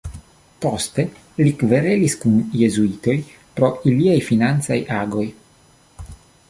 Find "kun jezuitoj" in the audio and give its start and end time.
2.23-3.17